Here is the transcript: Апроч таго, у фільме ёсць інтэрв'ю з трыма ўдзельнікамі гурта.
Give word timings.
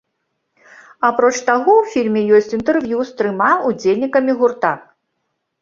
Апроч 1.09 1.31
таго, 1.49 1.75
у 1.81 1.85
фільме 1.95 2.21
ёсць 2.37 2.55
інтэрв'ю 2.59 3.05
з 3.11 3.15
трыма 3.21 3.51
ўдзельнікамі 3.67 4.33
гурта. 4.41 4.73